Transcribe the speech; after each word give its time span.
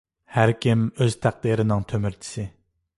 ھەركىم 0.37 0.87
ئۆز 1.03 1.19
تەقدىرىنىڭ 1.27 1.87
تۆمۈرچىسى! 1.93 2.51